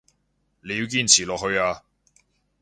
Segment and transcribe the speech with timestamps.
[0.61, 1.83] 你要堅持落去啊